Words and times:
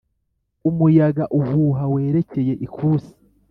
umuyaga 0.69 1.23
uhuha 1.39 1.83
werekeye 1.93 2.53
ikusi 2.65 3.11